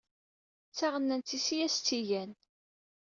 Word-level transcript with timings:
D 0.69 0.73
taɣennant-is 0.77 1.47
i 1.55 1.57
as-tt-igan. 1.65 2.31